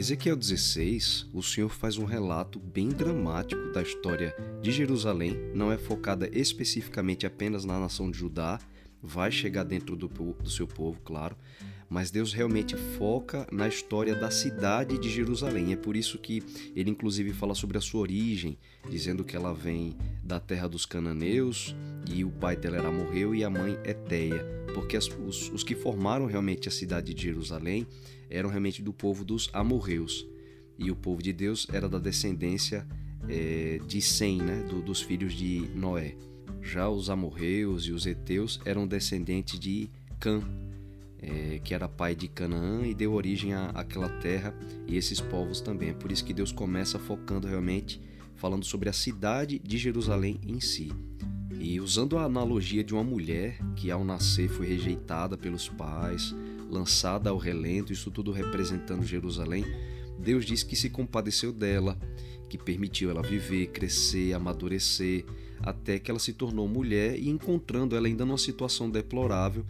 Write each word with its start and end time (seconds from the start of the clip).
Ezequiel 0.00 0.34
16, 0.34 1.26
o 1.30 1.42
Senhor 1.42 1.68
faz 1.68 1.98
um 1.98 2.06
relato 2.06 2.58
bem 2.58 2.88
dramático 2.88 3.70
da 3.70 3.82
história 3.82 4.34
de 4.62 4.72
Jerusalém, 4.72 5.36
não 5.54 5.70
é 5.70 5.76
focada 5.76 6.26
especificamente 6.32 7.26
apenas 7.26 7.66
na 7.66 7.78
nação 7.78 8.10
de 8.10 8.16
Judá, 8.16 8.58
vai 9.02 9.30
chegar 9.30 9.64
dentro 9.64 9.96
do, 9.96 10.08
do 10.08 10.50
seu 10.50 10.66
povo, 10.66 11.00
claro, 11.04 11.36
mas 11.88 12.10
Deus 12.10 12.32
realmente 12.32 12.76
foca 12.76 13.46
na 13.50 13.66
história 13.66 14.14
da 14.14 14.30
cidade 14.30 14.96
de 14.98 15.10
Jerusalém. 15.10 15.72
É 15.72 15.76
por 15.76 15.96
isso 15.96 16.18
que 16.18 16.42
ele, 16.76 16.90
inclusive, 16.90 17.32
fala 17.32 17.54
sobre 17.54 17.78
a 17.78 17.80
sua 17.80 18.02
origem, 18.02 18.56
dizendo 18.88 19.24
que 19.24 19.34
ela 19.34 19.52
vem 19.52 19.96
da 20.22 20.38
terra 20.38 20.68
dos 20.68 20.86
cananeus 20.86 21.74
e 22.08 22.24
o 22.24 22.30
pai 22.30 22.56
dela 22.56 22.76
era 22.76 22.92
morreu 22.92 23.34
e 23.34 23.42
a 23.42 23.50
mãe 23.50 23.76
é 23.82 23.92
Teia, 23.92 24.44
porque 24.72 24.96
as, 24.96 25.08
os, 25.08 25.50
os 25.50 25.64
que 25.64 25.74
formaram 25.74 26.26
realmente 26.26 26.68
a 26.68 26.72
cidade 26.72 27.12
de 27.12 27.22
Jerusalém 27.22 27.86
eram 28.28 28.48
realmente 28.48 28.82
do 28.82 28.92
povo 28.92 29.24
dos 29.24 29.50
amorreus 29.52 30.26
e 30.78 30.90
o 30.90 30.96
povo 30.96 31.22
de 31.22 31.32
Deus 31.32 31.66
era 31.72 31.88
da 31.88 31.98
descendência 31.98 32.86
é, 33.28 33.80
de 33.86 34.00
Sem, 34.00 34.38
né, 34.38 34.62
do, 34.62 34.80
dos 34.80 35.02
filhos 35.02 35.34
de 35.34 35.68
Noé. 35.74 36.14
Já 36.62 36.88
os 36.88 37.10
amorreus 37.10 37.84
e 37.84 37.92
os 37.92 38.06
heteus 38.06 38.60
eram 38.64 38.86
descendentes 38.86 39.58
de 39.58 39.90
Cã, 40.18 40.42
é, 41.22 41.58
que 41.62 41.74
era 41.74 41.88
pai 41.88 42.14
de 42.14 42.28
Canaã 42.28 42.86
e 42.86 42.94
deu 42.94 43.12
origem 43.12 43.54
àquela 43.54 44.08
terra 44.08 44.54
e 44.86 44.96
esses 44.96 45.20
povos 45.20 45.60
também. 45.60 45.90
É 45.90 45.94
por 45.94 46.10
isso 46.12 46.24
que 46.24 46.32
Deus 46.32 46.52
começa 46.52 46.98
focando 46.98 47.46
realmente, 47.46 48.00
falando 48.36 48.64
sobre 48.64 48.88
a 48.88 48.92
cidade 48.92 49.58
de 49.58 49.78
Jerusalém 49.78 50.40
em 50.46 50.60
si. 50.60 50.92
E 51.58 51.78
usando 51.78 52.16
a 52.16 52.24
analogia 52.24 52.82
de 52.82 52.94
uma 52.94 53.04
mulher 53.04 53.58
que 53.76 53.90
ao 53.90 54.02
nascer 54.02 54.48
foi 54.48 54.66
rejeitada 54.66 55.36
pelos 55.36 55.68
pais, 55.68 56.34
lançada 56.70 57.28
ao 57.28 57.36
relento, 57.36 57.92
isso 57.92 58.10
tudo 58.10 58.32
representando 58.32 59.04
Jerusalém, 59.04 59.64
Deus 60.18 60.44
diz 60.44 60.62
que 60.62 60.76
se 60.76 60.88
compadeceu 60.88 61.52
dela, 61.52 61.98
que 62.48 62.56
permitiu 62.56 63.10
ela 63.10 63.22
viver, 63.22 63.68
crescer, 63.68 64.32
amadurecer, 64.32 65.24
até 65.60 65.98
que 65.98 66.10
ela 66.10 66.20
se 66.20 66.32
tornou 66.32 66.66
mulher 66.66 67.18
e 67.18 67.28
encontrando 67.28 67.94
ela 67.94 68.06
ainda 68.06 68.24
numa 68.24 68.38
situação 68.38 68.90
deplorável, 68.90 69.64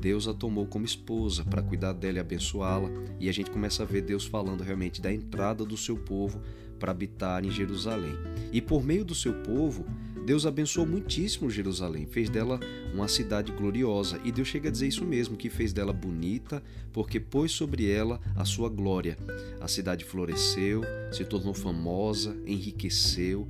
Deus 0.00 0.28
a 0.28 0.34
tomou 0.34 0.66
como 0.66 0.84
esposa 0.84 1.44
para 1.44 1.62
cuidar 1.62 1.92
dela 1.92 2.18
e 2.18 2.20
abençoá-la, 2.20 2.90
e 3.18 3.28
a 3.28 3.32
gente 3.32 3.50
começa 3.50 3.82
a 3.82 3.86
ver 3.86 4.02
Deus 4.02 4.24
falando 4.24 4.62
realmente 4.62 5.00
da 5.00 5.12
entrada 5.12 5.64
do 5.64 5.76
seu 5.76 5.96
povo 5.96 6.40
para 6.78 6.92
habitar 6.92 7.44
em 7.44 7.50
Jerusalém. 7.50 8.14
E 8.52 8.60
por 8.60 8.84
meio 8.84 9.04
do 9.04 9.14
seu 9.14 9.32
povo, 9.42 9.86
Deus 10.26 10.44
abençoou 10.44 10.84
muitíssimo 10.84 11.48
Jerusalém, 11.48 12.04
fez 12.04 12.28
dela 12.28 12.58
uma 12.92 13.06
cidade 13.06 13.52
gloriosa, 13.52 14.20
e 14.24 14.32
Deus 14.32 14.48
chega 14.48 14.68
a 14.68 14.72
dizer 14.72 14.88
isso 14.88 15.04
mesmo, 15.04 15.36
que 15.36 15.48
fez 15.48 15.72
dela 15.72 15.92
bonita, 15.92 16.62
porque 16.92 17.20
pôs 17.20 17.52
sobre 17.52 17.88
ela 17.88 18.20
a 18.34 18.44
sua 18.44 18.68
glória. 18.68 19.16
A 19.60 19.68
cidade 19.68 20.04
floresceu, 20.04 20.82
se 21.12 21.24
tornou 21.24 21.54
famosa, 21.54 22.36
enriqueceu, 22.44 23.46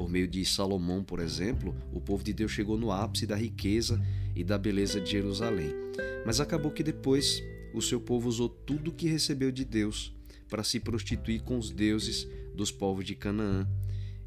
por 0.00 0.08
meio 0.08 0.26
de 0.26 0.42
Salomão, 0.46 1.04
por 1.04 1.20
exemplo, 1.20 1.76
o 1.92 2.00
povo 2.00 2.24
de 2.24 2.32
Deus 2.32 2.52
chegou 2.52 2.78
no 2.78 2.90
ápice 2.90 3.26
da 3.26 3.36
riqueza 3.36 4.00
e 4.34 4.42
da 4.42 4.56
beleza 4.56 4.98
de 4.98 5.10
Jerusalém. 5.10 5.74
Mas 6.24 6.40
acabou 6.40 6.70
que 6.70 6.82
depois 6.82 7.42
o 7.74 7.82
seu 7.82 8.00
povo 8.00 8.26
usou 8.26 8.48
tudo 8.48 8.88
o 8.88 8.94
que 8.94 9.06
recebeu 9.06 9.52
de 9.52 9.62
Deus 9.62 10.14
para 10.48 10.64
se 10.64 10.80
prostituir 10.80 11.42
com 11.42 11.58
os 11.58 11.70
deuses 11.70 12.26
dos 12.54 12.70
povos 12.70 13.04
de 13.04 13.14
Canaã 13.14 13.68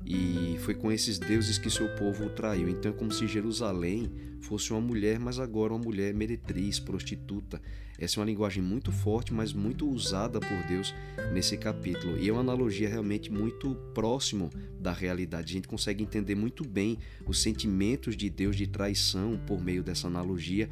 e 0.05 0.57
foi 0.59 0.73
com 0.73 0.91
esses 0.91 1.17
deuses 1.17 1.57
que 1.57 1.69
seu 1.69 1.87
povo 1.95 2.25
o 2.25 2.29
traiu. 2.29 2.67
Então 2.67 2.91
é 2.91 2.93
como 2.93 3.11
se 3.11 3.27
Jerusalém 3.27 4.11
fosse 4.41 4.71
uma 4.71 4.81
mulher, 4.81 5.19
mas 5.19 5.39
agora 5.39 5.73
uma 5.73 5.83
mulher 5.83 6.13
meretriz, 6.13 6.79
prostituta. 6.79 7.61
Essa 7.97 8.19
é 8.19 8.21
uma 8.21 8.25
linguagem 8.25 8.61
muito 8.61 8.91
forte, 8.91 9.33
mas 9.33 9.53
muito 9.53 9.87
usada 9.87 10.39
por 10.39 10.67
Deus 10.67 10.93
nesse 11.31 11.55
capítulo. 11.55 12.17
E 12.17 12.27
é 12.27 12.31
uma 12.31 12.41
analogia 12.41 12.89
realmente 12.89 13.31
muito 13.31 13.75
próximo 13.93 14.49
da 14.79 14.91
realidade. 14.91 15.51
A 15.51 15.53
gente 15.53 15.67
consegue 15.67 16.03
entender 16.03 16.35
muito 16.35 16.67
bem 16.67 16.97
os 17.25 17.41
sentimentos 17.41 18.17
de 18.17 18.29
Deus 18.29 18.55
de 18.55 18.67
traição 18.67 19.39
por 19.47 19.63
meio 19.63 19.83
dessa 19.83 20.07
analogia, 20.07 20.67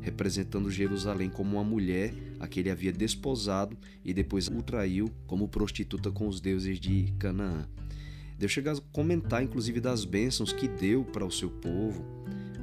representando 0.00 0.70
Jerusalém 0.70 1.30
como 1.30 1.56
uma 1.56 1.64
mulher 1.64 2.14
a 2.38 2.46
que 2.46 2.60
ele 2.60 2.70
havia 2.70 2.92
desposado 2.92 3.76
e 4.04 4.14
depois 4.14 4.46
o 4.46 4.62
traiu 4.62 5.10
como 5.26 5.48
prostituta 5.48 6.12
com 6.12 6.28
os 6.28 6.40
deuses 6.40 6.78
de 6.78 7.12
Canaã. 7.18 7.66
Deus 8.38 8.52
chega 8.52 8.72
a 8.72 8.80
comentar, 8.92 9.42
inclusive, 9.42 9.80
das 9.80 10.04
bênçãos 10.04 10.52
que 10.52 10.68
deu 10.68 11.04
para 11.04 11.24
o 11.24 11.30
seu 11.30 11.48
povo, 11.48 12.04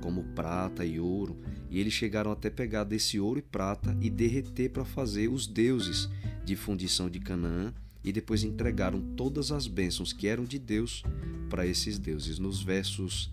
como 0.01 0.23
prata 0.35 0.85
e 0.85 1.00
ouro, 1.00 1.38
e 1.69 1.79
eles 1.79 1.94
chegaram 1.94 2.31
até 2.31 2.50
pegar 2.50 2.84
desse 2.84 3.19
ouro 3.19 3.39
e 3.39 3.41
prata 3.41 3.97
e 4.00 4.09
derreter 4.09 4.69
para 4.69 4.85
fazer 4.85 5.29
os 5.29 5.47
deuses 5.47 6.09
de 6.45 6.56
fundição 6.56 7.09
de 7.09 7.19
Canaã, 7.19 7.73
e 8.03 8.11
depois 8.11 8.44
entregaram 8.44 9.01
todas 9.16 9.51
as 9.51 9.66
bênçãos 9.66 10.11
que 10.11 10.28
eram 10.28 10.44
de 10.44 10.59
Deus 10.59 11.03
para 11.50 11.66
esses 11.66 11.97
deuses. 11.97 12.38
Nos 12.38 12.61
versos 12.61 13.31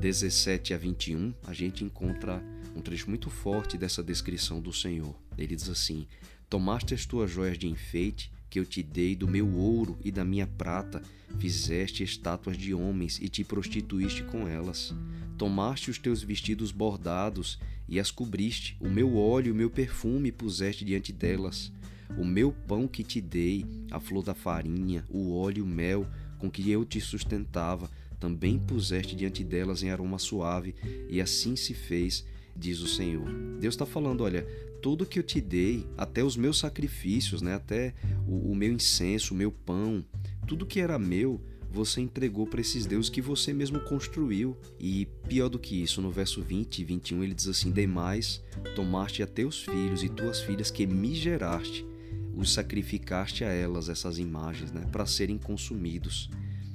17 0.00 0.72
a 0.72 0.78
21, 0.78 1.34
a 1.44 1.52
gente 1.52 1.84
encontra 1.84 2.42
um 2.74 2.80
trecho 2.80 3.08
muito 3.08 3.28
forte 3.28 3.76
dessa 3.76 4.02
descrição 4.02 4.60
do 4.60 4.72
Senhor. 4.72 5.14
Ele 5.36 5.56
diz 5.56 5.68
assim: 5.68 6.06
Tomaste 6.48 6.94
as 6.94 7.04
tuas 7.04 7.30
joias 7.30 7.58
de 7.58 7.66
enfeite 7.66 8.30
que 8.52 8.60
eu 8.60 8.66
te 8.66 8.82
dei 8.82 9.16
do 9.16 9.26
meu 9.26 9.50
ouro 9.50 9.96
e 10.04 10.12
da 10.12 10.26
minha 10.26 10.46
prata, 10.46 11.02
fizeste 11.38 12.02
estátuas 12.02 12.54
de 12.54 12.74
homens 12.74 13.18
e 13.18 13.26
te 13.26 13.42
prostituíste 13.42 14.24
com 14.24 14.46
elas. 14.46 14.94
Tomaste 15.38 15.90
os 15.90 15.96
teus 15.96 16.22
vestidos 16.22 16.70
bordados 16.70 17.58
e 17.88 17.98
as 17.98 18.10
cobriste, 18.10 18.76
o 18.78 18.90
meu 18.90 19.16
óleo 19.16 19.48
e 19.48 19.52
o 19.52 19.54
meu 19.54 19.70
perfume 19.70 20.30
puseste 20.30 20.84
diante 20.84 21.14
delas. 21.14 21.72
O 22.14 22.26
meu 22.26 22.52
pão 22.52 22.86
que 22.86 23.02
te 23.02 23.22
dei, 23.22 23.64
a 23.90 23.98
flor 23.98 24.22
da 24.22 24.34
farinha, 24.34 25.02
o 25.08 25.34
óleo 25.34 25.60
e 25.60 25.62
o 25.62 25.66
mel 25.66 26.06
com 26.38 26.50
que 26.50 26.70
eu 26.70 26.84
te 26.84 27.00
sustentava, 27.00 27.90
também 28.20 28.58
puseste 28.58 29.16
diante 29.16 29.42
delas 29.42 29.82
em 29.82 29.88
aroma 29.88 30.18
suave, 30.18 30.74
e 31.08 31.22
assim 31.22 31.56
se 31.56 31.72
fez, 31.72 32.22
diz 32.56 32.80
o 32.80 32.88
Senhor. 32.88 33.28
Deus 33.60 33.74
está 33.74 33.86
falando: 33.86 34.22
olha, 34.22 34.46
tudo 34.82 35.06
que 35.06 35.18
eu 35.18 35.22
te 35.22 35.40
dei, 35.40 35.86
até 35.96 36.24
os 36.24 36.36
meus 36.36 36.58
sacrifícios, 36.58 37.40
né? 37.40 37.54
até 37.54 37.94
o, 38.26 38.52
o 38.52 38.54
meu 38.54 38.72
incenso, 38.72 39.32
o 39.32 39.36
meu 39.36 39.52
pão, 39.52 40.04
tudo 40.46 40.66
que 40.66 40.80
era 40.80 40.98
meu, 40.98 41.40
você 41.70 42.00
entregou 42.00 42.46
para 42.46 42.60
esses 42.60 42.84
deuses 42.84 43.08
que 43.08 43.22
você 43.22 43.52
mesmo 43.52 43.80
construiu. 43.80 44.56
E 44.78 45.06
pior 45.28 45.48
do 45.48 45.58
que 45.58 45.82
isso, 45.82 46.02
no 46.02 46.10
verso 46.10 46.42
20 46.42 46.78
e 46.80 46.84
21 46.84 47.22
ele 47.22 47.34
diz 47.34 47.48
assim: 47.48 47.70
Demais, 47.70 48.42
tomaste 48.74 49.22
a 49.22 49.26
teus 49.26 49.62
filhos 49.64 50.02
e 50.02 50.08
tuas 50.08 50.40
filhas 50.40 50.70
que 50.70 50.86
me 50.86 51.14
geraste, 51.14 51.86
os 52.34 52.52
sacrificaste 52.52 53.44
a 53.44 53.48
elas, 53.48 53.88
essas 53.88 54.18
imagens, 54.18 54.70
né, 54.72 54.86
para 54.92 55.06
serem 55.06 55.38
consumidos. 55.38 56.28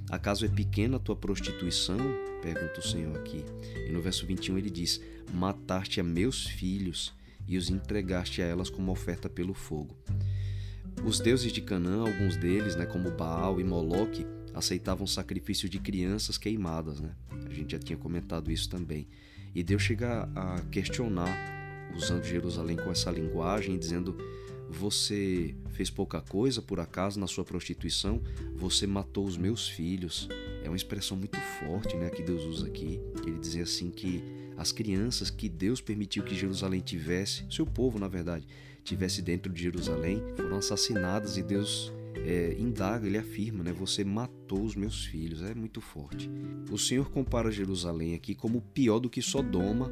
Acaso 0.09 0.45
é 0.45 0.47
pequena 0.47 0.95
a 0.95 0.99
tua 0.99 1.16
prostituição? 1.16 1.97
Pergunta 2.41 2.79
o 2.79 2.87
Senhor 2.87 3.16
aqui. 3.17 3.43
E 3.87 3.91
no 3.91 4.01
verso 4.01 4.25
21 4.25 4.57
ele 4.57 4.69
diz: 4.69 5.01
Mataste 5.33 5.99
a 5.99 6.03
meus 6.03 6.45
filhos 6.45 7.13
e 7.47 7.57
os 7.57 7.69
entregaste 7.69 8.41
a 8.41 8.45
elas 8.45 8.69
como 8.69 8.91
oferta 8.91 9.29
pelo 9.29 9.53
fogo. 9.53 9.95
Os 11.05 11.19
deuses 11.19 11.51
de 11.51 11.61
Canaã, 11.61 12.01
alguns 12.01 12.35
deles, 12.35 12.75
né, 12.75 12.85
como 12.85 13.11
Baal 13.11 13.61
e 13.61 13.63
Moloque, 13.63 14.25
aceitavam 14.53 15.05
sacrifício 15.05 15.69
de 15.69 15.79
crianças 15.79 16.37
queimadas, 16.37 16.99
né? 16.99 17.11
A 17.45 17.53
gente 17.53 17.71
já 17.71 17.79
tinha 17.79 17.97
comentado 17.97 18.51
isso 18.51 18.69
também. 18.69 19.07
E 19.53 19.63
Deus 19.63 19.81
chega 19.81 20.29
a 20.35 20.59
questionar, 20.71 21.35
usando 21.95 22.23
Jerusalém 22.23 22.75
com 22.75 22.91
essa 22.91 23.11
linguagem, 23.11 23.77
dizendo: 23.77 24.17
Você 24.69 25.55
fez 25.69 25.89
pouca 25.89 26.21
coisa 26.21 26.61
por 26.61 26.79
acaso 26.79 27.19
na 27.19 27.27
sua 27.27 27.45
prostituição? 27.45 28.21
Você 28.55 28.87
matou 28.87 29.25
os 29.25 29.37
meus 29.37 29.69
filhos. 29.69 30.27
É 30.63 30.69
uma 30.69 30.75
expressão 30.75 31.18
muito 31.18 31.40
forte, 31.59 31.95
né, 31.95 32.09
que 32.09 32.23
Deus 32.23 32.44
usa 32.44 32.68
aqui. 32.68 33.00
Ele 33.25 33.40
diz 33.40 33.56
assim 33.57 33.90
que 33.90 34.23
as 34.57 34.72
crianças 34.72 35.29
que 35.29 35.47
Deus 35.47 35.79
permitiu 35.79 36.23
que 36.23 36.35
Jerusalém 36.35 36.81
tivesse, 36.81 37.46
seu 37.49 37.66
povo, 37.66 37.99
na 37.99 38.08
verdade, 38.08 38.47
tivesse 38.84 39.22
dentro 39.22 39.52
de 39.52 39.61
Jerusalém, 39.61 40.22
foram 40.35 40.58
assassinadas 40.58 41.37
e 41.37 41.43
Deus 41.43 41.91
é, 42.26 42.55
indaga, 42.58 43.05
ele 43.05 43.17
afirma, 43.17 43.64
né? 43.64 43.72
Você 43.73 44.03
matou 44.03 44.64
os 44.64 44.76
meus 44.76 45.05
filhos. 45.05 45.41
É 45.41 45.53
muito 45.53 45.81
forte. 45.81 46.29
O 46.72 46.78
Senhor 46.78 47.09
compara 47.11 47.52
Jerusalém 47.52 48.16
aqui 48.16 48.34
como 48.34 48.61
pior 48.61 48.99
do 48.99 49.09
que 49.09 49.22
Sodoma. 49.22 49.91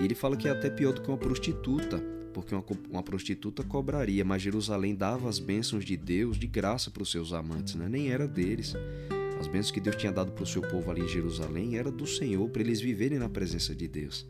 E 0.00 0.04
ele 0.04 0.14
fala 0.14 0.36
que 0.36 0.48
é 0.48 0.50
até 0.50 0.70
pior 0.70 0.92
do 0.92 1.02
que 1.02 1.08
uma 1.08 1.18
prostituta, 1.18 1.98
porque 2.32 2.54
uma, 2.54 2.64
uma 2.90 3.02
prostituta 3.02 3.62
cobraria, 3.62 4.24
mas 4.24 4.42
Jerusalém 4.42 4.94
dava 4.94 5.28
as 5.28 5.38
bênçãos 5.38 5.84
de 5.84 5.96
Deus 5.96 6.38
de 6.38 6.46
graça 6.46 6.90
para 6.90 7.02
os 7.02 7.10
seus 7.10 7.32
amantes, 7.32 7.74
né? 7.74 7.88
nem 7.88 8.10
era 8.10 8.26
deles. 8.26 8.74
As 9.42 9.48
bênçãos 9.48 9.72
que 9.72 9.80
Deus 9.80 9.96
tinha 9.96 10.12
dado 10.12 10.30
para 10.30 10.44
o 10.44 10.46
seu 10.46 10.62
povo 10.62 10.88
ali 10.88 11.02
em 11.02 11.08
Jerusalém 11.08 11.76
era 11.76 11.90
do 11.90 12.06
Senhor, 12.06 12.48
para 12.48 12.62
eles 12.62 12.80
viverem 12.80 13.18
na 13.18 13.28
presença 13.28 13.74
de 13.74 13.88
Deus. 13.88 14.24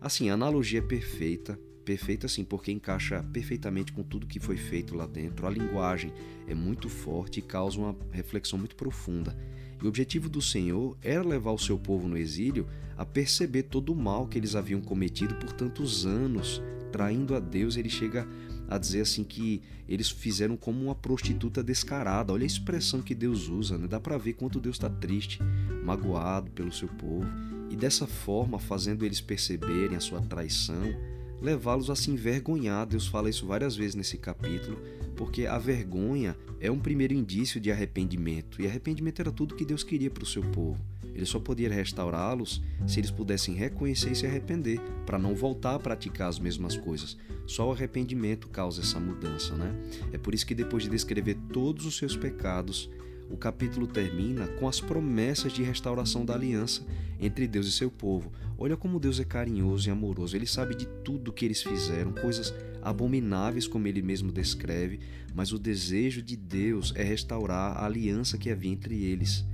Assim, 0.00 0.30
a 0.30 0.34
analogia 0.34 0.78
é 0.78 0.82
perfeita, 0.82 1.58
perfeita 1.84 2.26
assim, 2.26 2.44
porque 2.44 2.70
encaixa 2.70 3.24
perfeitamente 3.32 3.92
com 3.92 4.04
tudo 4.04 4.28
que 4.28 4.38
foi 4.38 4.56
feito 4.56 4.94
lá 4.94 5.04
dentro. 5.04 5.48
A 5.48 5.50
linguagem 5.50 6.12
é 6.46 6.54
muito 6.54 6.88
forte 6.88 7.40
e 7.40 7.42
causa 7.42 7.80
uma 7.80 7.96
reflexão 8.12 8.56
muito 8.56 8.76
profunda. 8.76 9.36
E 9.82 9.84
o 9.84 9.88
objetivo 9.88 10.28
do 10.28 10.40
Senhor 10.40 10.96
era 11.02 11.26
levar 11.26 11.50
o 11.50 11.58
seu 11.58 11.76
povo 11.76 12.06
no 12.06 12.16
exílio 12.16 12.68
a 12.96 13.04
perceber 13.04 13.64
todo 13.64 13.92
o 13.92 13.96
mal 13.96 14.28
que 14.28 14.38
eles 14.38 14.54
haviam 14.54 14.80
cometido 14.80 15.34
por 15.34 15.52
tantos 15.52 16.06
anos, 16.06 16.62
traindo 16.92 17.34
a 17.34 17.40
Deus, 17.40 17.76
ele 17.76 17.90
chega 17.90 18.28
a 18.70 18.78
dizer 18.78 19.00
assim 19.00 19.24
que 19.24 19.60
eles 19.88 20.08
fizeram 20.08 20.56
como 20.56 20.80
uma 20.84 20.94
prostituta 20.94 21.62
descarada. 21.62 22.32
Olha 22.32 22.44
a 22.44 22.46
expressão 22.46 23.02
que 23.02 23.14
Deus 23.14 23.48
usa, 23.48 23.76
né? 23.76 23.88
Dá 23.88 23.98
para 23.98 24.16
ver 24.16 24.34
quanto 24.34 24.60
Deus 24.60 24.76
está 24.76 24.88
triste, 24.88 25.40
magoado 25.84 26.48
pelo 26.52 26.72
seu 26.72 26.86
povo. 26.86 27.26
E 27.68 27.74
dessa 27.74 28.06
forma, 28.06 28.60
fazendo 28.60 29.04
eles 29.04 29.20
perceberem 29.20 29.96
a 29.96 30.00
sua 30.00 30.20
traição, 30.20 30.94
levá-los 31.42 31.90
a 31.90 31.96
se 31.96 32.12
envergonhar. 32.12 32.86
Deus 32.86 33.08
fala 33.08 33.28
isso 33.28 33.46
várias 33.46 33.74
vezes 33.74 33.96
nesse 33.96 34.16
capítulo, 34.16 34.80
porque 35.16 35.46
a 35.46 35.58
vergonha 35.58 36.36
é 36.60 36.70
um 36.70 36.78
primeiro 36.78 37.12
indício 37.12 37.60
de 37.60 37.72
arrependimento. 37.72 38.62
E 38.62 38.66
arrependimento 38.66 39.20
era 39.20 39.32
tudo 39.32 39.56
que 39.56 39.64
Deus 39.64 39.82
queria 39.82 40.10
para 40.10 40.22
o 40.22 40.26
seu 40.26 40.42
povo. 40.42 40.80
Ele 41.14 41.26
só 41.26 41.38
podia 41.38 41.68
restaurá-los 41.68 42.62
se 42.86 43.00
eles 43.00 43.10
pudessem 43.10 43.54
reconhecer 43.54 44.12
e 44.12 44.14
se 44.14 44.26
arrepender, 44.26 44.80
para 45.04 45.18
não 45.18 45.34
voltar 45.34 45.74
a 45.74 45.78
praticar 45.78 46.28
as 46.28 46.38
mesmas 46.38 46.76
coisas. 46.76 47.16
Só 47.46 47.68
o 47.68 47.72
arrependimento 47.72 48.48
causa 48.48 48.80
essa 48.80 49.00
mudança, 49.00 49.54
né? 49.54 49.74
É 50.12 50.18
por 50.18 50.34
isso 50.34 50.46
que 50.46 50.54
depois 50.54 50.84
de 50.84 50.90
descrever 50.90 51.36
todos 51.52 51.84
os 51.84 51.96
seus 51.96 52.16
pecados, 52.16 52.90
o 53.30 53.36
capítulo 53.36 53.86
termina 53.86 54.48
com 54.48 54.68
as 54.68 54.80
promessas 54.80 55.52
de 55.52 55.62
restauração 55.62 56.24
da 56.24 56.34
aliança 56.34 56.84
entre 57.20 57.46
Deus 57.46 57.66
e 57.66 57.72
seu 57.72 57.90
povo. 57.90 58.32
Olha 58.58 58.76
como 58.76 58.98
Deus 58.98 59.20
é 59.20 59.24
carinhoso 59.24 59.88
e 59.88 59.92
amoroso. 59.92 60.36
Ele 60.36 60.46
sabe 60.46 60.74
de 60.74 60.86
tudo 61.04 61.32
que 61.32 61.44
eles 61.44 61.62
fizeram, 61.62 62.12
coisas 62.12 62.52
abomináveis, 62.82 63.68
como 63.68 63.86
ele 63.86 64.02
mesmo 64.02 64.32
descreve, 64.32 65.00
mas 65.34 65.52
o 65.52 65.58
desejo 65.58 66.22
de 66.22 66.36
Deus 66.36 66.92
é 66.96 67.02
restaurar 67.02 67.76
a 67.76 67.86
aliança 67.86 68.36
que 68.36 68.50
havia 68.50 68.72
entre 68.72 69.02
eles 69.04 69.44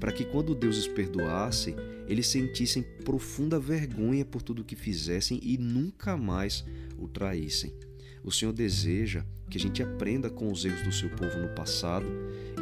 para 0.00 0.10
que 0.10 0.24
quando 0.24 0.54
Deus 0.54 0.78
os 0.78 0.88
perdoasse, 0.88 1.76
eles 2.08 2.26
sentissem 2.26 2.82
profunda 3.04 3.60
vergonha 3.60 4.24
por 4.24 4.40
tudo 4.40 4.64
que 4.64 4.74
fizessem 4.74 5.38
e 5.42 5.58
nunca 5.58 6.16
mais 6.16 6.64
o 6.98 7.06
traíssem. 7.06 7.72
O 8.24 8.32
Senhor 8.32 8.52
deseja 8.52 9.24
que 9.48 9.58
a 9.58 9.60
gente 9.60 9.82
aprenda 9.82 10.30
com 10.30 10.50
os 10.50 10.64
erros 10.64 10.82
do 10.82 10.92
seu 10.92 11.10
povo 11.10 11.38
no 11.38 11.54
passado 11.54 12.06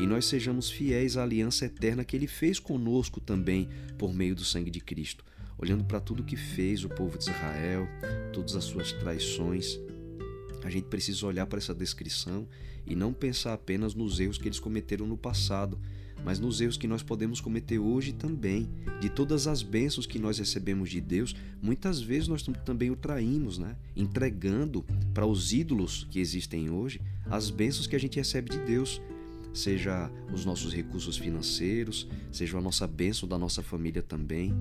e 0.01 0.07
nós 0.07 0.27
sejamos 0.27 0.71
fiéis 0.71 1.17
à 1.17 1.23
aliança 1.23 1.65
eterna 1.65 2.05
que 2.05 2.17
ele 2.17 2.27
fez 2.27 2.59
conosco 2.59 3.21
também 3.21 3.69
por 3.97 4.13
meio 4.13 4.35
do 4.35 4.45
sangue 4.45 4.71
de 4.71 4.81
Cristo. 4.81 5.25
Olhando 5.57 5.85
para 5.85 6.01
tudo 6.01 6.23
que 6.23 6.37
fez 6.37 6.85
o 6.85 6.89
povo 6.89 7.19
de 7.19 7.25
Israel, 7.25 7.89
todas 8.33 8.55
as 8.55 8.65
suas 8.65 8.93
traições, 8.93 9.79
a 10.63 10.71
gente 10.71 10.87
precisa 10.87 11.27
olhar 11.27 11.47
para 11.47 11.59
essa 11.59 11.75
descrição 11.75 12.47
e 12.87 12.95
não 12.95 13.13
pensar 13.13 13.55
apenas 13.55 13.95
nos 13.95 14.21
erros 14.21 14.39
que 14.39 14.49
eles 14.49 14.61
cometeram 14.61 15.07
no 15.07 15.17
passado, 15.17 15.79
mas 16.25 16.39
nos 16.39 16.61
erros 16.61 16.77
que 16.77 16.89
nós 16.89 17.03
podemos 17.03 17.41
cometer 17.41 17.79
hoje 17.79 18.13
também. 18.13 18.69
De 19.01 19.09
todas 19.09 19.47
as 19.47 19.63
bênçãos 19.63 20.07
que 20.07 20.19
nós 20.19 20.39
recebemos 20.39 20.91
de 20.91 21.01
Deus, 21.01 21.35
muitas 21.63 22.01
vezes 22.01 22.29
nós 22.29 22.43
também 22.65 22.91
o 22.91 22.97
traímos, 22.97 23.59
né? 23.59 23.77
entregando 23.97 24.85
para 25.15 25.27
os 25.27 25.53
ídolos 25.53 26.07
que 26.11 26.21
existem 26.21 26.71
hoje 26.71 27.01
as 27.31 27.51
bênçãos 27.51 27.87
que 27.87 27.97
a 27.97 28.01
gente 28.01 28.17
recebe 28.17 28.51
de 28.51 28.59
Deus. 28.59 29.01
Seja 29.55 30.11
os 30.33 30.45
nossos 30.45 30.73
recursos 30.73 31.17
financeiros, 31.17 32.07
seja 32.31 32.59
a 32.59 32.61
nossa 32.61 32.87
bênção 32.87 33.29
da 33.29 33.39
nossa 33.39 33.63
família 33.63 34.03
também. 34.03 34.55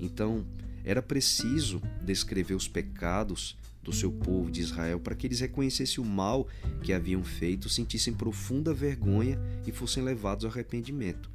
Então, 0.00 0.44
era 0.84 1.00
preciso 1.00 1.80
descrever 2.04 2.54
os 2.54 2.66
pecados 2.66 3.56
do 3.82 3.92
seu 3.92 4.12
povo 4.12 4.50
de 4.50 4.60
Israel 4.60 5.00
para 5.00 5.14
que 5.14 5.26
eles 5.26 5.40
reconhecessem 5.40 6.02
o 6.02 6.06
mal 6.06 6.46
que 6.82 6.92
haviam 6.92 7.22
feito, 7.24 7.68
sentissem 7.68 8.12
profunda 8.12 8.72
vergonha 8.72 9.38
e 9.66 9.72
fossem 9.72 10.02
levados 10.02 10.44
ao 10.44 10.50
arrependimento. 10.50 11.30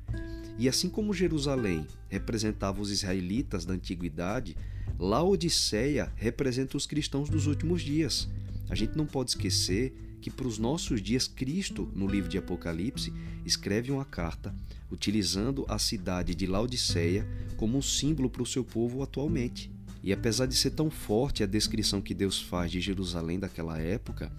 E 0.57 0.67
assim 0.67 0.89
como 0.89 1.13
Jerusalém 1.13 1.85
representava 2.09 2.81
os 2.81 2.89
israelitas 2.89 3.65
da 3.65 3.73
antiguidade, 3.73 4.57
Laodiceia 4.97 6.11
representa 6.15 6.75
os 6.75 6.87
cristãos 6.87 7.29
dos 7.29 7.45
últimos 7.45 7.81
dias. 7.81 8.27
A 8.69 8.73
gente 8.73 8.97
não 8.97 9.05
pode 9.05 9.31
esquecer 9.31 9.93
que 10.19 10.31
para 10.31 10.47
os 10.47 10.57
nossos 10.57 11.01
dias 11.01 11.27
Cristo, 11.27 11.87
no 11.95 12.07
livro 12.07 12.29
de 12.29 12.37
Apocalipse, 12.37 13.13
escreve 13.45 13.91
uma 13.91 14.03
carta 14.03 14.53
utilizando 14.91 15.65
a 15.67 15.77
cidade 15.77 16.33
de 16.33 16.47
Laodiceia 16.47 17.27
como 17.55 17.77
um 17.77 17.81
símbolo 17.81 18.29
para 18.29 18.41
o 18.41 18.45
seu 18.45 18.63
povo 18.63 19.03
atualmente. 19.03 19.71
E 20.07 20.13
apesar 20.13 20.45
de 20.45 20.55
ser 20.55 20.71
tão 20.71 20.89
forte 20.89 21.43
a 21.43 21.45
descrição 21.45 22.01
que 22.01 22.13
Deus 22.13 22.41
faz 22.41 22.71
de 22.71 22.79
Jerusalém 22.79 23.37
daquela 23.37 23.77
época, 23.77 24.31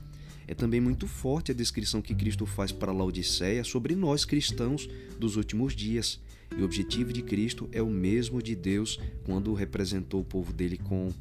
é 0.46 0.54
também 0.54 0.80
muito 0.80 1.06
forte 1.06 1.52
a 1.52 1.54
descrição 1.54 2.00
que 2.00 2.14
Cristo 2.14 2.46
faz 2.46 2.72
para 2.72 2.90
Laodiceia 2.90 3.62
sobre 3.62 3.94
nós 3.94 4.24
cristãos 4.24 4.88
dos 5.20 5.36
últimos 5.36 5.76
dias. 5.76 6.18
E 6.56 6.62
o 6.62 6.64
objetivo 6.64 7.12
de 7.12 7.20
Cristo 7.20 7.68
é 7.70 7.82
o 7.82 7.90
mesmo 7.90 8.42
de 8.42 8.56
Deus 8.56 8.98
quando 9.26 9.52
representou 9.52 10.22
o 10.22 10.24
povo 10.24 10.54
dele 10.54 10.78
com, 10.78 11.12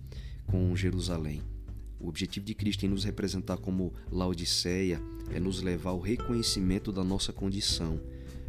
com 0.46 0.74
Jerusalém. 0.78 1.42
O 2.00 2.08
objetivo 2.08 2.46
de 2.46 2.54
Cristo 2.54 2.86
em 2.86 2.90
nos 2.90 3.04
representar 3.04 3.58
como 3.58 3.94
Laodiceia 4.10 5.02
é 5.30 5.42
nos 5.42 5.62
levar 5.62 5.90
ao 5.90 6.00
reconhecimento 6.00 6.94
da 6.94 7.04
nossa 7.04 7.34
condição 7.34 8.00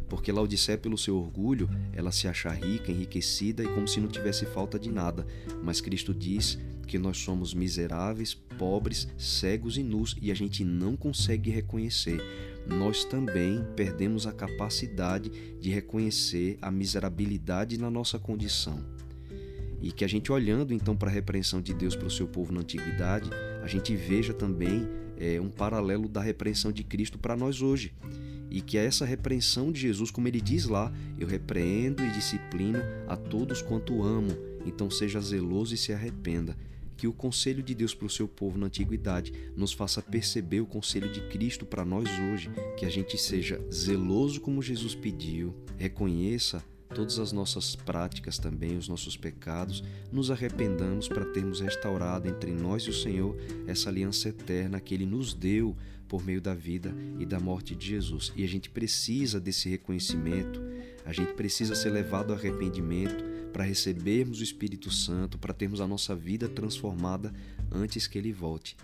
porque 0.09 0.31
Laodiceia, 0.31 0.77
pelo 0.77 0.97
seu 0.97 1.15
orgulho, 1.17 1.69
ela 1.93 2.11
se 2.11 2.27
acha 2.27 2.49
rica, 2.49 2.91
enriquecida 2.91 3.63
e 3.63 3.67
como 3.67 3.87
se 3.87 3.99
não 3.99 4.07
tivesse 4.07 4.45
falta 4.45 4.79
de 4.79 4.91
nada. 4.91 5.25
Mas 5.63 5.79
Cristo 5.79 6.13
diz 6.13 6.57
que 6.87 6.97
nós 6.97 7.19
somos 7.19 7.53
miseráveis, 7.53 8.33
pobres, 8.33 9.07
cegos 9.17 9.77
e 9.77 9.83
nus 9.83 10.15
e 10.19 10.31
a 10.31 10.35
gente 10.35 10.65
não 10.65 10.97
consegue 10.97 11.51
reconhecer. 11.51 12.19
Nós 12.67 13.05
também 13.05 13.63
perdemos 13.75 14.25
a 14.25 14.33
capacidade 14.33 15.29
de 15.59 15.69
reconhecer 15.69 16.57
a 16.61 16.71
miserabilidade 16.71 17.77
na 17.77 17.91
nossa 17.91 18.17
condição. 18.17 18.83
E 19.81 19.91
que 19.91 20.03
a 20.03 20.07
gente, 20.09 20.31
olhando 20.31 20.73
então 20.73 20.95
para 20.95 21.09
a 21.09 21.13
repreensão 21.13 21.61
de 21.61 21.73
Deus 21.73 21.95
para 21.95 22.07
o 22.07 22.11
seu 22.11 22.27
povo 22.27 22.51
na 22.51 22.59
antiguidade, 22.61 23.29
a 23.63 23.67
gente 23.67 23.95
veja 23.95 24.33
também 24.33 24.87
é, 25.17 25.39
um 25.39 25.49
paralelo 25.49 26.09
da 26.09 26.21
repreensão 26.21 26.71
de 26.71 26.83
Cristo 26.83 27.17
para 27.17 27.37
nós 27.37 27.61
hoje 27.61 27.93
e 28.49 28.61
que 28.61 28.77
essa 28.77 29.05
repreensão 29.05 29.71
de 29.71 29.79
Jesus, 29.79 30.11
como 30.11 30.27
ele 30.27 30.41
diz 30.41 30.65
lá, 30.65 30.91
eu 31.17 31.27
repreendo 31.27 32.03
e 32.03 32.11
disciplino 32.11 32.79
a 33.07 33.15
todos 33.15 33.61
quanto 33.61 34.03
amo, 34.03 34.35
então 34.65 34.89
seja 34.89 35.21
zeloso 35.21 35.73
e 35.73 35.77
se 35.77 35.93
arrependa. 35.93 36.57
Que 36.97 37.07
o 37.07 37.13
conselho 37.13 37.63
de 37.63 37.73
Deus 37.73 37.93
para 37.93 38.07
o 38.07 38.09
seu 38.09 38.27
povo 38.27 38.57
na 38.57 38.65
antiguidade 38.65 39.31
nos 39.55 39.71
faça 39.71 40.01
perceber 40.01 40.59
o 40.59 40.65
conselho 40.65 41.09
de 41.11 41.21
Cristo 41.29 41.65
para 41.65 41.85
nós 41.85 42.09
hoje, 42.09 42.49
que 42.77 42.85
a 42.85 42.89
gente 42.89 43.17
seja 43.17 43.61
zeloso 43.71 44.41
como 44.41 44.61
Jesus 44.61 44.95
pediu, 44.95 45.55
reconheça 45.77 46.61
todas 46.93 47.19
as 47.19 47.31
nossas 47.31 47.75
práticas 47.75 48.37
também, 48.37 48.77
os 48.77 48.87
nossos 48.87 49.15
pecados, 49.15 49.83
nos 50.11 50.31
arrependamos 50.31 51.07
para 51.07 51.25
termos 51.25 51.59
restaurado 51.59 52.27
entre 52.27 52.51
nós 52.51 52.83
e 52.83 52.89
o 52.89 52.93
Senhor 52.93 53.37
essa 53.67 53.89
aliança 53.89 54.29
eterna 54.29 54.79
que 54.79 54.93
Ele 54.93 55.05
nos 55.05 55.33
deu 55.33 55.75
por 56.07 56.25
meio 56.25 56.41
da 56.41 56.55
vida 56.55 56.93
e 57.19 57.25
da 57.25 57.39
morte 57.39 57.75
de 57.75 57.85
Jesus. 57.85 58.33
E 58.35 58.43
a 58.43 58.47
gente 58.47 58.69
precisa 58.69 59.39
desse 59.39 59.69
reconhecimento, 59.69 60.59
a 61.05 61.13
gente 61.13 61.33
precisa 61.33 61.75
ser 61.75 61.91
levado 61.91 62.31
ao 62.31 62.37
arrependimento 62.37 63.38
para 63.51 63.63
recebermos 63.63 64.39
o 64.39 64.43
Espírito 64.43 64.91
Santo, 64.91 65.37
para 65.37 65.53
termos 65.53 65.81
a 65.81 65.87
nossa 65.87 66.15
vida 66.15 66.47
transformada 66.47 67.33
antes 67.71 68.07
que 68.07 68.17
ele 68.17 68.31
volte. 68.31 68.75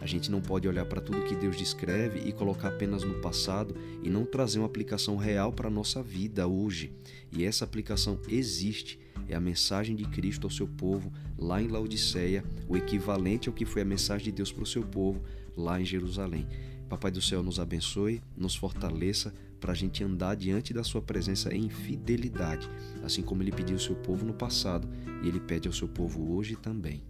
A 0.00 0.06
gente 0.06 0.30
não 0.30 0.40
pode 0.40 0.68
olhar 0.68 0.84
para 0.86 1.00
tudo 1.00 1.24
que 1.24 1.36
Deus 1.36 1.56
descreve 1.56 2.20
e 2.28 2.32
colocar 2.32 2.68
apenas 2.68 3.02
no 3.04 3.20
passado 3.20 3.74
e 4.02 4.10
não 4.10 4.24
trazer 4.24 4.58
uma 4.58 4.66
aplicação 4.66 5.16
real 5.16 5.52
para 5.52 5.68
a 5.68 5.70
nossa 5.70 6.02
vida 6.02 6.46
hoje. 6.46 6.92
E 7.32 7.44
essa 7.44 7.64
aplicação 7.64 8.18
existe. 8.28 8.98
É 9.26 9.34
a 9.34 9.40
mensagem 9.40 9.96
de 9.96 10.04
Cristo 10.04 10.46
ao 10.46 10.50
seu 10.50 10.66
povo 10.66 11.10
lá 11.38 11.62
em 11.62 11.68
Laodiceia, 11.68 12.44
o 12.68 12.76
equivalente 12.76 13.48
ao 13.48 13.54
que 13.54 13.64
foi 13.64 13.80
a 13.80 13.84
mensagem 13.84 14.26
de 14.26 14.32
Deus 14.32 14.52
para 14.52 14.64
o 14.64 14.66
seu 14.66 14.82
povo 14.82 15.22
lá 15.56 15.80
em 15.80 15.84
Jerusalém. 15.84 16.46
Papai 16.88 17.10
do 17.10 17.22
céu 17.22 17.42
nos 17.42 17.58
abençoe, 17.58 18.20
nos 18.36 18.54
fortaleça 18.54 19.34
para 19.64 19.72
a 19.72 19.74
gente 19.74 20.04
andar 20.04 20.36
diante 20.36 20.74
da 20.74 20.84
Sua 20.84 21.00
presença 21.00 21.54
em 21.54 21.70
fidelidade, 21.70 22.68
assim 23.02 23.22
como 23.22 23.42
Ele 23.42 23.50
pediu 23.50 23.76
ao 23.76 23.80
seu 23.80 23.96
povo 23.96 24.26
no 24.26 24.34
passado 24.34 24.86
e 25.22 25.26
Ele 25.26 25.40
pede 25.40 25.66
ao 25.66 25.72
seu 25.72 25.88
povo 25.88 26.36
hoje 26.36 26.54
também. 26.54 27.02